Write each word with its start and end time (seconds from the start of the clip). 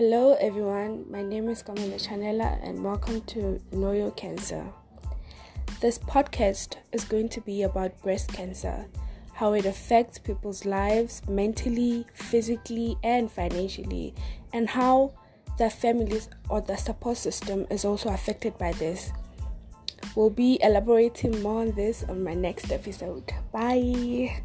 Hello, 0.00 0.32
everyone. 0.40 1.04
My 1.10 1.22
name 1.22 1.50
is 1.50 1.62
Kamala 1.62 1.96
Chanela, 1.96 2.58
and 2.66 2.82
welcome 2.82 3.20
to 3.26 3.60
Know 3.70 3.92
Your 3.92 4.12
Cancer. 4.12 4.66
This 5.82 5.98
podcast 5.98 6.76
is 6.90 7.04
going 7.04 7.28
to 7.28 7.42
be 7.42 7.64
about 7.64 8.00
breast 8.00 8.32
cancer, 8.32 8.86
how 9.34 9.52
it 9.52 9.66
affects 9.66 10.18
people's 10.18 10.64
lives 10.64 11.20
mentally, 11.28 12.06
physically, 12.14 12.96
and 13.04 13.30
financially, 13.30 14.14
and 14.54 14.70
how 14.70 15.12
their 15.58 15.68
families 15.68 16.30
or 16.48 16.62
the 16.62 16.76
support 16.76 17.18
system 17.18 17.66
is 17.68 17.84
also 17.84 18.08
affected 18.08 18.56
by 18.56 18.72
this. 18.72 19.12
We'll 20.16 20.30
be 20.30 20.58
elaborating 20.62 21.42
more 21.42 21.60
on 21.60 21.72
this 21.72 22.04
on 22.04 22.24
my 22.24 22.32
next 22.32 22.72
episode. 22.72 23.34
Bye. 23.52 24.44